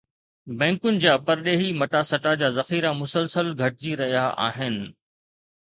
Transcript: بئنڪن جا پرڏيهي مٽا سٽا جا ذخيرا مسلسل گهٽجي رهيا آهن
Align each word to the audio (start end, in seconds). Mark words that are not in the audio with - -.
بئنڪن 0.61 0.93
جا 1.03 1.13
پرڏيهي 1.27 1.67
مٽا 1.83 2.01
سٽا 2.13 2.33
جا 2.45 2.49
ذخيرا 2.57 2.91
مسلسل 3.03 3.47
گهٽجي 3.63 3.93
رهيا 4.03 4.25
آهن 4.51 4.75